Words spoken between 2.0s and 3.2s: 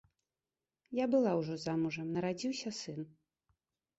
нарадзіўся сын.